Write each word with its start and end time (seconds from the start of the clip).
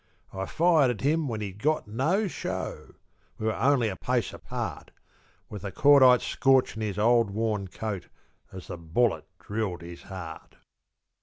I 0.33 0.47
fired 0.47 0.89
at 0.89 1.01
him 1.01 1.27
when 1.27 1.41
he'd 1.41 1.61
got 1.61 1.87
no 1.87 2.27
show; 2.27 2.95
We 3.37 3.45
were 3.45 3.55
only 3.55 3.87
a 3.87 3.95
pace 3.95 4.33
apart, 4.33 4.89
With 5.47 5.61
the 5.61 5.71
cordite 5.71 6.21
scorchin' 6.21 6.81
his 6.81 6.97
old 6.97 7.29
worn 7.29 7.67
coat 7.67 8.07
As 8.51 8.65
the 8.65 8.77
bullet 8.77 9.25
drilled 9.37 9.83
his 9.83 10.01
heart. 10.01 10.55